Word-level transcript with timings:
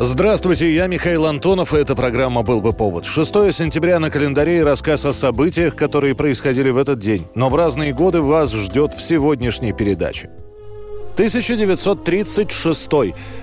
Здравствуйте, 0.00 0.74
я 0.74 0.88
Михаил 0.88 1.24
Антонов, 1.24 1.72
и 1.72 1.76
эта 1.76 1.94
программа 1.94 2.42
«Был 2.42 2.60
бы 2.60 2.72
повод». 2.72 3.04
6 3.04 3.54
сентября 3.54 4.00
на 4.00 4.10
календаре 4.10 4.58
и 4.58 4.62
рассказ 4.62 5.04
о 5.04 5.12
событиях, 5.12 5.76
которые 5.76 6.16
происходили 6.16 6.70
в 6.70 6.78
этот 6.78 6.98
день. 6.98 7.28
Но 7.36 7.48
в 7.48 7.54
разные 7.54 7.92
годы 7.92 8.20
вас 8.20 8.52
ждет 8.52 8.92
в 8.92 9.00
сегодняшней 9.00 9.72
передаче. 9.72 10.30
1936. 11.12 12.88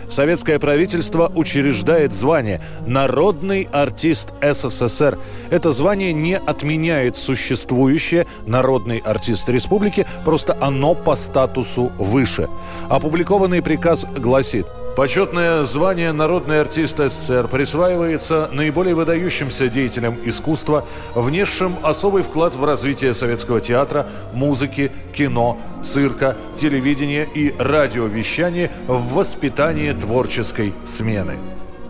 Советское 0.09 0.59
правительство 0.59 1.31
учреждает 1.33 2.13
звание 2.13 2.61
«Народный 2.85 3.69
артист 3.71 4.33
СССР». 4.41 5.17
Это 5.51 5.71
звание 5.71 6.11
не 6.11 6.35
отменяет 6.35 7.15
существующее 7.15 8.27
«Народный 8.45 8.97
артист 8.97 9.47
республики», 9.47 10.05
просто 10.25 10.57
оно 10.59 10.95
по 10.95 11.15
статусу 11.15 11.93
выше. 11.97 12.49
Опубликованный 12.89 13.61
приказ 13.61 14.05
гласит– 14.17 14.67
Почетное 14.95 15.63
звание 15.63 16.11
«Народный 16.11 16.59
артист 16.59 16.97
СССР» 16.97 17.47
присваивается 17.47 18.49
наиболее 18.51 18.93
выдающимся 18.93 19.69
деятелям 19.69 20.17
искусства, 20.25 20.85
внесшим 21.15 21.77
особый 21.81 22.23
вклад 22.23 22.55
в 22.55 22.65
развитие 22.65 23.13
советского 23.13 23.61
театра, 23.61 24.07
музыки, 24.33 24.91
кино, 25.15 25.59
цирка, 25.81 26.35
телевидения 26.57 27.23
и 27.23 27.55
радиовещания 27.57 28.69
в 28.87 29.13
воспитании 29.13 29.93
творческой 29.93 30.73
смены. 30.85 31.37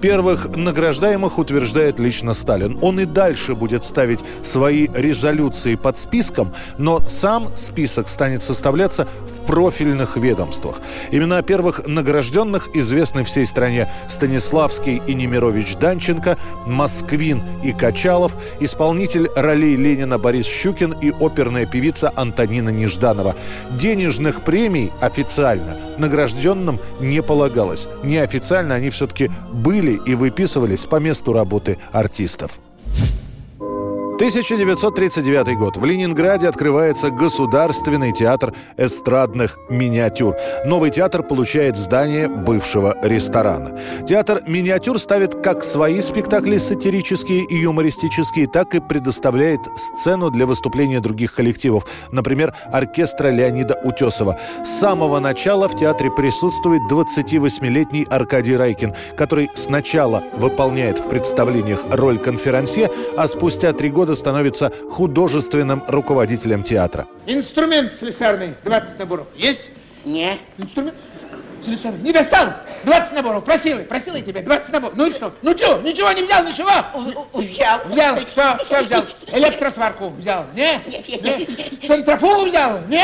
Первых 0.01 0.55
награждаемых 0.55 1.37
утверждает 1.37 1.99
лично 1.99 2.33
Сталин. 2.33 2.79
Он 2.81 2.99
и 2.99 3.05
дальше 3.05 3.53
будет 3.53 3.83
ставить 3.83 4.19
свои 4.41 4.87
резолюции 4.95 5.75
под 5.75 5.99
списком, 5.99 6.53
но 6.79 7.05
сам 7.07 7.55
список 7.55 8.07
станет 8.07 8.41
составляться 8.41 9.07
в 9.27 9.45
профильных 9.45 10.17
ведомствах. 10.17 10.81
Имена 11.11 11.43
первых 11.43 11.85
награжденных 11.85 12.75
известны 12.75 13.23
всей 13.23 13.45
стране. 13.45 13.91
Станиславский 14.07 15.01
и 15.05 15.13
Немирович 15.13 15.75
Данченко, 15.75 16.37
Москвин 16.65 17.43
и 17.63 17.71
Качалов, 17.71 18.35
исполнитель 18.59 19.29
ролей 19.35 19.75
Ленина 19.75 20.17
Борис 20.17 20.47
Щукин 20.47 20.93
и 20.99 21.11
оперная 21.11 21.67
певица 21.67 22.11
Антонина 22.15 22.69
Нежданова. 22.69 23.35
Денежных 23.77 24.43
премий 24.43 24.91
официально 24.99 25.77
награжденным 25.99 26.79
не 26.99 27.21
полагалось. 27.21 27.87
Неофициально 28.03 28.75
они 28.75 28.89
все-таки 28.89 29.29
были 29.51 29.90
и 29.93 30.15
выписывались 30.15 30.85
по 30.85 30.97
месту 30.97 31.33
работы 31.33 31.77
артистов. 31.91 32.59
1939 34.21 35.57
год. 35.57 35.77
В 35.77 35.83
Ленинграде 35.83 36.47
открывается 36.47 37.09
Государственный 37.09 38.11
театр 38.11 38.53
эстрадных 38.77 39.57
миниатюр. 39.67 40.35
Новый 40.63 40.91
театр 40.91 41.23
получает 41.23 41.75
здание 41.75 42.27
бывшего 42.27 42.95
ресторана. 43.01 43.79
Театр 44.07 44.41
миниатюр 44.45 44.99
ставит 44.99 45.33
как 45.41 45.63
свои 45.63 46.01
спектакли 46.01 46.59
сатирические 46.59 47.45
и 47.45 47.55
юмористические, 47.61 48.45
так 48.45 48.75
и 48.75 48.79
предоставляет 48.79 49.61
сцену 49.75 50.29
для 50.29 50.45
выступления 50.45 50.99
других 50.99 51.33
коллективов, 51.33 51.87
например, 52.11 52.53
оркестра 52.71 53.29
Леонида 53.29 53.81
Утесова. 53.83 54.39
С 54.63 54.69
самого 54.79 55.19
начала 55.19 55.67
в 55.67 55.75
театре 55.75 56.11
присутствует 56.11 56.83
28-летний 56.91 58.05
Аркадий 58.07 58.55
Райкин, 58.55 58.93
который 59.17 59.49
сначала 59.55 60.23
выполняет 60.37 60.99
в 60.99 61.09
представлениях 61.09 61.85
роль 61.89 62.19
конферансье, 62.19 62.91
а 63.17 63.27
спустя 63.27 63.73
три 63.73 63.89
года 63.89 64.10
становится 64.15 64.71
художественным 64.89 65.83
руководителем 65.87 66.63
театра. 66.63 67.07
Инструмент 67.27 67.93
слесарный, 67.95 68.55
20 68.63 68.99
наборов. 68.99 69.27
Есть? 69.35 69.69
Не. 70.05 70.37
Инструмент 70.57 70.95
слесарный. 71.63 71.99
Не 72.01 72.11
достал? 72.11 72.47
20 72.83 73.13
наборов. 73.13 73.43
Просил, 73.43 73.79
просил 73.83 74.15
я 74.15 74.21
тебя, 74.21 74.41
20 74.41 74.69
наборов. 74.69 74.95
Ну 74.97 75.05
и 75.07 75.11
что? 75.11 75.31
Ну 75.41 75.55
что, 75.57 75.79
ничего 75.81 76.11
не 76.11 76.23
взял, 76.23 76.43
ничего? 76.45 76.69
Взял. 77.33 77.79
Взял, 77.85 78.17
что, 78.21 78.65
что 78.65 78.83
взял? 78.83 79.03
Электросварку 79.31 80.09
взял, 80.09 80.45
не? 80.55 80.81
Нет, 80.87 81.07
нет, 81.07 81.23
нет, 81.23 81.49
нет. 81.49 81.87
Центрофугу 81.87 82.45
взял, 82.45 82.79
не? 82.87 83.03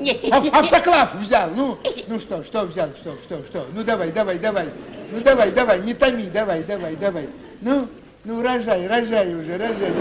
Нет, 0.00 0.22
нет, 0.22 0.32
А- 0.32 0.40
нет, 0.40 0.54
Автоклав 0.54 1.14
взял, 1.16 1.50
ну, 1.54 1.78
ну 2.06 2.18
что, 2.20 2.42
что 2.44 2.62
взял, 2.64 2.88
что, 2.98 3.18
что, 3.26 3.44
что? 3.50 3.66
Ну 3.74 3.84
давай, 3.84 4.10
давай, 4.10 4.38
давай. 4.38 4.68
Ну 5.12 5.20
давай, 5.20 5.50
давай, 5.50 5.80
не 5.80 5.92
томи, 5.92 6.24
давай, 6.32 6.62
давай, 6.62 6.96
давай. 6.96 7.28
Ну, 7.60 7.86
ну 8.24 8.42
рожай, 8.42 8.86
рожай 8.86 9.34
уже, 9.34 9.52
рожай. 9.52 9.92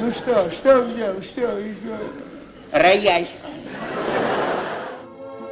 Ну 0.00 0.10
что, 0.12 0.50
что 0.50 0.82
взял, 0.82 1.14
что 1.22 1.58
еще? 1.58 1.96
Рояль. 2.72 3.26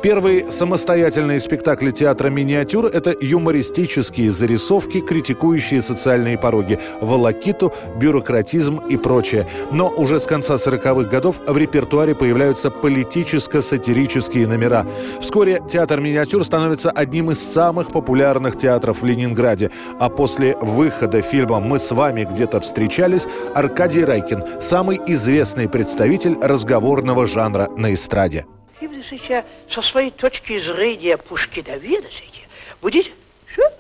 Первые 0.05 0.53
самостоятельные 0.53 1.41
спектакли 1.41 1.91
театра 1.91 2.29
«Миниатюр»— 2.29 2.85
это 2.93 3.17
юмористические 3.19 4.31
зарисовки, 4.31 5.01
критикующие 5.01 5.81
социальные 5.81 6.37
пороги, 6.37 6.79
волокиту, 7.01 7.73
бюрократизм 7.97 8.81
и 8.87 8.99
прочее. 8.99 9.49
Но 9.73 9.89
уже 9.89 10.21
с 10.21 10.27
конца 10.27 10.57
40-х 10.57 11.09
годов 11.09 11.37
в 11.47 11.57
репертуаре 11.57 12.15
появляются 12.15 12.71
политическо-сатирические 12.71 14.47
номера. 14.47 14.87
Вскоре 15.23 15.63
театр 15.67 16.03
«Миниатюр» 16.03 16.45
становится 16.45 16.91
одним 16.91 17.31
из 17.31 17.39
самых 17.39 17.89
популярных 17.89 18.59
театров 18.59 19.01
в 19.01 19.07
Ленинграде. 19.07 19.71
А 19.99 20.11
после 20.11 20.55
выхода 20.61 21.23
фильма 21.23 21.61
«Мы 21.61 21.79
с 21.79 21.91
вами 21.93 22.29
где-то 22.31 22.61
встречались» 22.61 23.27
Аркадий 23.55 24.05
Райкин– 24.05 24.45
самый 24.61 25.01
известный 25.07 25.67
представитель 25.67 26.37
разговорного 26.43 27.27
жанра 27.27 27.71
на 27.79 27.95
эстраде. 27.95 28.45
И 28.81 28.87
вы, 28.87 29.03
знаете, 29.03 29.45
со 29.69 29.83
своей 29.83 30.11
точки 30.11 30.59
зрения 30.59 31.17
Пушкиноведа, 31.17 32.09
знаете, 32.09 32.43
будете... 32.81 33.13
Что? 33.47 33.73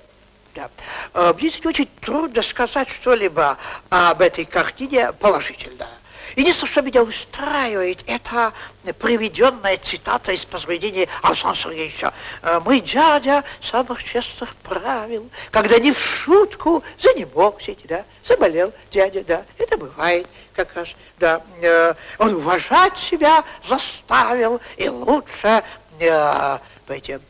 Да. 0.54 0.70
Э, 1.14 1.34
Мне 1.38 1.50
очень 1.64 1.88
трудно 2.00 2.42
сказать 2.42 2.88
что-либо 2.88 3.58
об 3.88 4.20
этой 4.20 4.44
картине 4.44 5.12
положительно. 5.12 5.88
Единственное, 6.36 6.70
что 6.70 6.82
меня 6.82 7.02
устраивает, 7.02 8.02
это 8.06 8.52
приведенная 8.98 9.76
цитата 9.78 10.32
из 10.32 10.44
произведения 10.44 11.08
Александра 11.22 11.60
Сергеевича. 11.60 12.12
Э, 12.42 12.60
«Мой 12.60 12.80
дядя 12.80 13.44
самых 13.60 14.02
честных 14.02 14.54
правил, 14.56 15.30
когда 15.50 15.78
не 15.78 15.92
в 15.92 15.98
шутку 15.98 16.82
занемог, 16.98 17.62
знаете, 17.62 17.88
да, 17.88 18.04
заболел 18.24 18.72
дядя, 18.90 19.22
да, 19.24 19.44
это 19.58 19.78
бывает 19.78 20.26
как 20.54 20.74
раз, 20.74 20.88
да. 21.18 21.42
Э, 21.60 21.94
Он 22.18 22.34
уважать 22.34 22.96
себя 22.98 23.44
заставил, 23.66 24.60
и 24.76 24.88
лучше, 24.88 25.62
э, 26.00 26.58
понимаете, 26.86 27.20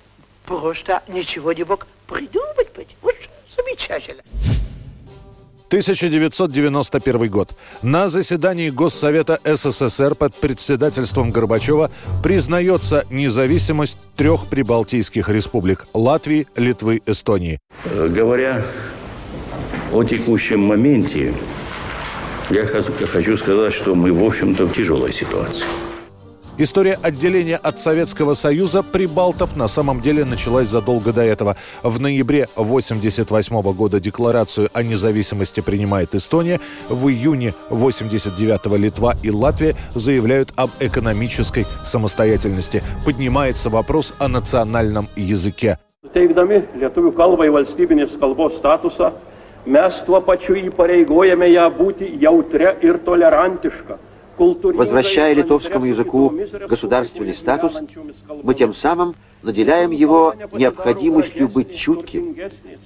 просто 0.47 1.03
ничего 1.09 1.53
не 1.53 1.65
мог 1.65 1.87
придумать, 2.07 2.73
понимаете. 2.73 2.97
Вот 3.03 3.15
замечательно. 3.55 4.23
1991 5.75 7.29
год. 7.29 7.57
На 7.83 8.09
заседании 8.09 8.71
Госсовета 8.71 9.41
СССР 9.45 10.15
под 10.15 10.33
председательством 10.37 11.33
Горбачева 11.33 11.91
признается 12.23 13.05
независимость 13.11 13.99
трех 14.17 14.47
прибалтийских 14.47 15.29
республик– 15.29 15.89
Латвии, 15.93 16.47
Литвы, 16.55 17.03
Эстонии. 17.07 17.59
Э, 17.87 18.07
Говоря 18.09 18.65
о 19.93 20.05
текущем 20.05 20.61
моменте, 20.61 21.35
я 22.51 22.67
хочу 22.67 22.93
хочу 23.09 23.37
сказать, 23.37 23.75
что 23.75 23.97
мы, 23.97 24.13
в 24.13 24.23
общем-то, 24.23 24.67
в 24.67 24.75
тяжелой 24.75 25.13
ситуации. 25.13 25.65
История 26.57 26.97
отделения 27.03 27.57
от 27.57 27.81
Советского 27.81 28.35
Союза 28.35 28.85
прибалтов 28.85 29.57
на 29.57 29.67
самом 29.67 30.01
деле 30.01 30.25
началась 30.25 30.69
задолго 30.69 31.13
до 31.13 31.23
этого. 31.23 31.57
В 31.83 32.01
ноябре 32.01 32.45
1988 32.55 33.73
года 33.73 33.99
декларацию 33.99 34.71
о 34.73 34.85
независимости 34.85 35.59
принимает 35.59 36.15
Эстония. 36.15 36.61
В 36.89 37.09
июне 37.09 37.55
1989 37.71 38.79
Литва 38.79 39.17
и 39.25 39.33
Латвия 39.33 39.75
заявляют 39.97 40.53
об 40.55 40.71
экономической 40.79 41.67
самостоятельности. 41.85 42.85
Поднимается 43.05 43.69
вопрос 43.69 44.15
о 44.21 44.29
национальном 44.29 45.09
языке. 45.17 45.79
Teikdami 46.15 46.61
lietuvių 46.79 47.11
kalbai 47.19 47.49
valstybinės 47.51 48.13
kalbos 48.21 48.55
statusą, 48.61 49.11
mes. 49.67 49.99
Возвращая 54.39 55.35
литовскому 55.35 55.87
языку 55.87 56.33
государственный 56.69 57.35
статус, 57.35 57.79
мы 58.43 58.55
тем 58.55 58.75
самым 58.75 59.15
наделяем 59.43 59.91
его 59.91 60.35
необходимостью 60.53 61.49
быть 61.49 61.77
чутким, 61.77 62.37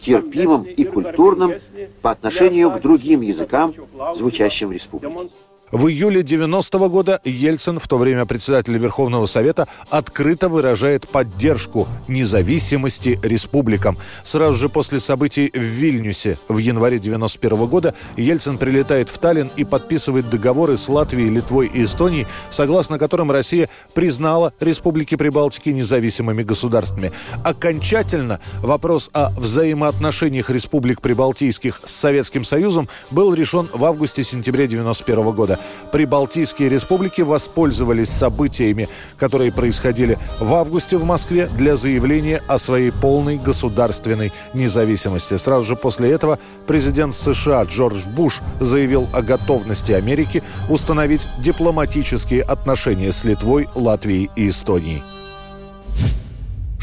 терпимым 0.01 0.65
и 0.65 0.85
культурным 0.85 1.55
по 2.03 2.11
отношению 2.11 2.71
к 2.71 2.81
другим 2.81 3.23
языкам, 3.23 3.75
звучащим 4.15 4.69
в 4.69 4.73
республике. 4.73 5.31
В 5.71 5.89
июле 5.89 6.23
90 6.23 6.79
-го 6.79 6.89
года 6.89 7.21
Ельцин, 7.25 7.79
в 7.79 7.87
то 7.87 7.99
время 7.99 8.25
председатель 8.25 8.77
Верховного 8.79 9.27
Совета, 9.27 9.69
открыто 9.91 10.49
выражает 10.49 11.07
поддержку 11.07 11.87
независимости 12.09 13.21
республикам. 13.23 13.99
Сразу 14.25 14.55
же 14.55 14.71
после 14.71 14.99
событий 14.99 15.51
в 15.53 15.59
Вильнюсе 15.59 16.39
в 16.49 16.57
январе 16.57 16.99
91 16.99 17.67
года 17.67 17.95
Ельцин 18.17 18.57
прилетает 18.57 19.11
в 19.11 19.19
Таллин 19.19 19.51
и 19.57 19.65
подписывает 19.65 20.31
договоры 20.31 20.79
с 20.79 20.89
Латвией, 20.89 21.29
Литвой 21.29 21.67
и 21.67 21.85
Эстонией, 21.85 22.27
согласно 22.49 22.99
которым 22.99 23.31
Россия 23.31 23.69
признала 23.93 24.55
республики 24.61 25.17
Прибалтики 25.17 25.69
независимыми 25.69 26.45
государствами. 26.45 27.13
Окончательно 27.45 28.41
вопрос 28.63 29.11
о 29.13 29.31
взаимоотношениях 29.33 30.49
республик 30.49 31.03
прибалтийских 31.03 31.83
с 31.85 31.93
Советским 31.93 32.45
Союзом 32.45 32.89
был 33.11 33.35
решен 33.35 33.69
в 33.75 33.85
августе-сентябре 33.85 34.67
91 34.67 35.31
года. 35.33 35.58
Прибалтийские 35.93 36.69
республики 36.69 37.23
воспользовались 37.23 38.11
событиями, 38.11 38.89
которые 39.17 39.53
происходили 39.53 40.19
в 40.39 40.53
августе 40.55 40.97
в 40.97 41.05
Москве 41.05 41.49
для 41.57 41.77
заявления 41.77 42.43
о 42.47 42.59
своей 42.59 42.93
полной 42.93 43.39
государственной 43.39 44.33
независимости. 44.55 45.37
Сразу 45.37 45.65
же 45.65 45.77
после 45.77 46.11
этого 46.11 46.39
президент 46.67 47.15
США 47.15 47.65
Джордж 47.65 48.05
Буш 48.07 48.41
заявил 48.61 49.09
о 49.13 49.23
готовности 49.23 49.93
Америки 49.93 50.43
установить 50.69 51.27
дипломатические 51.39 52.43
отношения 52.43 53.13
с 53.13 53.25
Литвой, 53.25 53.69
Латвией 53.75 54.31
и 54.37 54.51
Эстонией. 54.51 55.03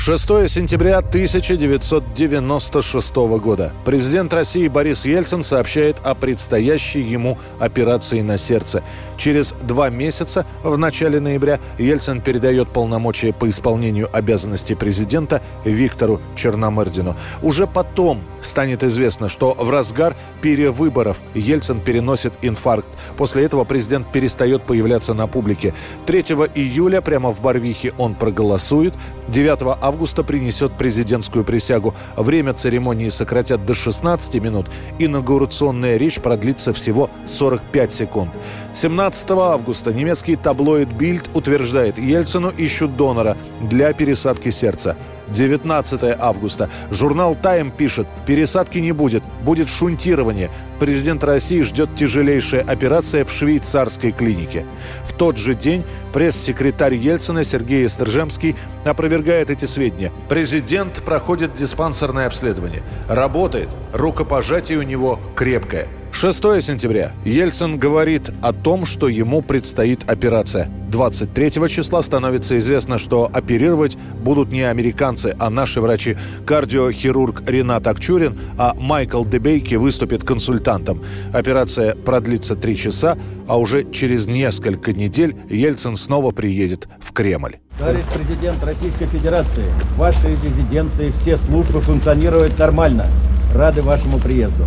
6 0.05 0.49
сентября 0.49 0.99
1996 0.99 3.15
года. 3.15 3.73
Президент 3.85 4.31
России 4.35 4.67
Борис 4.67 5.03
Ельцин 5.03 5.41
сообщает 5.41 5.97
о 6.03 6.13
предстоящей 6.13 7.01
ему 7.01 7.39
операции 7.57 8.21
на 8.21 8.37
сердце. 8.37 8.83
Через 9.17 9.55
два 9.63 9.89
месяца, 9.89 10.45
в 10.61 10.77
начале 10.77 11.19
ноября, 11.19 11.59
Ельцин 11.79 12.21
передает 12.21 12.69
полномочия 12.69 13.33
по 13.33 13.49
исполнению 13.49 14.07
обязанностей 14.15 14.75
президента 14.75 15.41
Виктору 15.63 16.21
Черномырдину. 16.35 17.15
Уже 17.41 17.65
потом 17.65 18.21
станет 18.41 18.83
известно, 18.83 19.27
что 19.27 19.55
в 19.57 19.71
разгар 19.71 20.15
перевыборов 20.39 21.17
Ельцин 21.33 21.79
переносит 21.79 22.33
инфаркт. 22.43 22.85
После 23.17 23.43
этого 23.43 23.63
президент 23.63 24.11
перестает 24.11 24.61
появляться 24.61 25.15
на 25.15 25.25
публике. 25.25 25.73
3 26.05 26.19
июля 26.53 27.01
прямо 27.01 27.31
в 27.31 27.41
Барвихе 27.41 27.91
он 27.97 28.13
проголосует. 28.13 28.93
9 29.29 29.77
августа 29.81 29.94
принесет 30.23 30.73
президентскую 30.73 31.43
присягу. 31.43 31.93
Время 32.17 32.53
церемонии 32.53 33.09
сократят 33.09 33.65
до 33.65 33.73
16 33.73 34.35
минут. 34.35 34.67
Инаугурационная 34.99 35.97
речь 35.97 36.19
продлится 36.19 36.73
всего 36.73 37.09
45 37.27 37.93
секунд. 37.93 38.31
17 38.73 39.31
августа 39.31 39.93
немецкий 39.93 40.35
таблоид 40.35 40.89
«Бильд» 40.89 41.29
утверждает, 41.33 41.97
Ельцину 41.97 42.49
ищут 42.49 42.97
донора 42.97 43.37
для 43.61 43.93
пересадки 43.93 44.49
сердца. 44.49 44.97
19 45.29 46.15
августа. 46.19 46.69
Журнал 46.91 47.35
«Тайм» 47.35 47.71
пишет, 47.71 48.07
пересадки 48.25 48.79
не 48.79 48.91
будет, 48.91 49.23
будет 49.43 49.69
шунтирование. 49.69 50.49
Президент 50.79 51.23
России 51.23 51.61
ждет 51.61 51.95
тяжелейшая 51.95 52.61
операция 52.61 53.23
в 53.23 53.31
швейцарской 53.31 54.11
клинике. 54.11 54.65
В 55.05 55.13
тот 55.13 55.37
же 55.37 55.55
день 55.55 55.83
пресс-секретарь 56.13 56.95
Ельцина 56.95 57.43
Сергей 57.43 57.85
Эстержемский 57.85 58.55
опровергает 58.83 59.49
эти 59.49 59.65
сведения. 59.65 60.11
Президент 60.27 61.01
проходит 61.03 61.55
диспансерное 61.55 62.27
обследование. 62.27 62.83
Работает. 63.07 63.69
Рукопожатие 63.93 64.79
у 64.79 64.83
него 64.83 65.19
крепкое. 65.35 65.87
6 66.15 66.37
сентября. 66.61 67.11
Ельцин 67.25 67.77
говорит 67.77 68.31
о 68.41 68.53
том, 68.53 68.85
что 68.85 69.09
ему 69.09 69.41
предстоит 69.41 70.09
операция. 70.09 70.69
23 70.89 71.51
числа 71.67 72.01
становится 72.01 72.57
известно, 72.57 72.97
что 72.97 73.29
оперировать 73.33 73.97
будут 74.23 74.49
не 74.49 74.61
американцы, 74.61 75.35
а 75.37 75.49
наши 75.49 75.81
врачи. 75.81 76.15
Кардиохирург 76.45 77.43
Ренат 77.49 77.85
Акчурин, 77.85 78.39
а 78.57 78.73
Майкл 78.79 79.25
Дебейки 79.25 79.75
выступит 79.75 80.23
консультантом. 80.23 81.03
Операция 81.33 81.95
продлится 81.95 82.55
три 82.55 82.77
часа, 82.77 83.17
а 83.45 83.59
уже 83.59 83.83
через 83.91 84.25
несколько 84.25 84.93
недель 84.93 85.35
Ельцин 85.49 85.97
снова 85.97 86.31
приедет 86.31 86.87
в 87.01 87.11
Кремль. 87.11 87.57
Товарищ 87.77 88.05
президент 88.13 88.63
Российской 88.63 89.07
Федерации, 89.07 89.65
в 89.95 89.97
вашей 89.97 90.37
резиденции 90.41 91.11
все 91.19 91.35
службы 91.35 91.81
функционируют 91.81 92.57
нормально. 92.57 93.05
Рады 93.53 93.81
вашему 93.81 94.17
приезду 94.17 94.63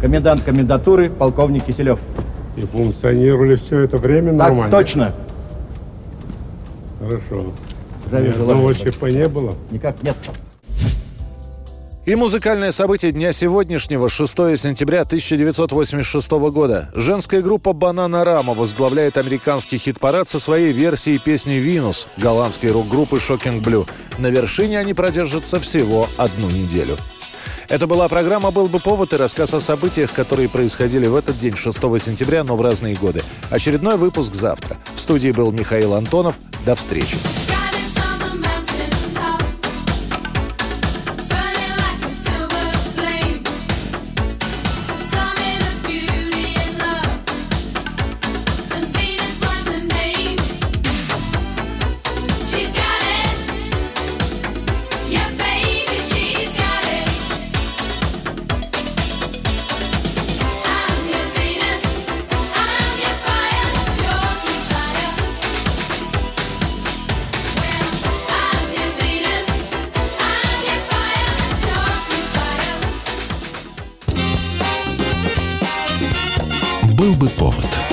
комендант 0.00 0.42
комендатуры, 0.42 1.10
полковник 1.10 1.64
Киселев. 1.64 1.98
И 2.56 2.62
функционировали 2.62 3.56
все 3.56 3.80
это 3.80 3.98
время 3.98 4.30
так 4.30 4.48
нормально? 4.48 4.70
точно. 4.70 5.12
Хорошо. 6.98 7.52
Здравия 8.06 8.32
Ни 8.32 8.40
одного 8.40 8.72
ЧП 8.72 9.02
не 9.04 9.28
было? 9.28 9.54
Никак 9.70 10.02
нет. 10.02 10.16
И 12.06 12.14
музыкальное 12.14 12.70
событие 12.70 13.10
дня 13.10 13.32
сегодняшнего, 13.32 14.08
6 14.08 14.30
сентября 14.56 15.00
1986 15.00 16.30
года. 16.52 16.88
Женская 16.94 17.42
группа 17.42 17.72
«Бананарама» 17.72 18.54
возглавляет 18.54 19.18
американский 19.18 19.76
хит-парад 19.76 20.28
со 20.28 20.38
своей 20.38 20.72
версией 20.72 21.18
песни 21.18 21.54
«Винус» 21.54 22.06
голландской 22.16 22.70
рок-группы 22.70 23.18
«Шокинг 23.18 23.64
Блю». 23.64 23.86
На 24.18 24.28
вершине 24.28 24.78
они 24.78 24.94
продержатся 24.94 25.58
всего 25.58 26.06
одну 26.16 26.48
неделю. 26.48 26.96
Это 27.68 27.86
была 27.86 28.08
программа 28.08 28.50
«Был 28.52 28.68
бы 28.68 28.78
повод» 28.78 29.12
и 29.12 29.16
рассказ 29.16 29.52
о 29.52 29.60
событиях, 29.60 30.12
которые 30.12 30.48
происходили 30.48 31.06
в 31.08 31.16
этот 31.16 31.38
день, 31.38 31.56
6 31.56 31.76
сентября, 32.00 32.44
но 32.44 32.56
в 32.56 32.62
разные 32.62 32.94
годы. 32.94 33.22
Очередной 33.50 33.96
выпуск 33.96 34.34
завтра. 34.34 34.76
В 34.94 35.00
студии 35.00 35.32
был 35.32 35.50
Михаил 35.50 35.94
Антонов. 35.94 36.36
До 36.64 36.76
встречи. 36.76 37.16
Был 77.06 77.14
бы 77.14 77.28
повод. 77.28 77.85